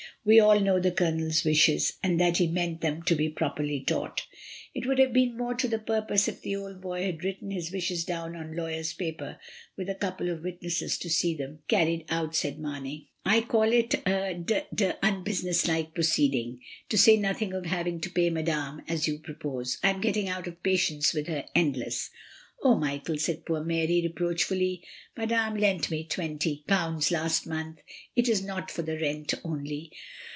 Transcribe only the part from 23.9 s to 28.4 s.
reproachfully; "Madame lent me 20L last month; it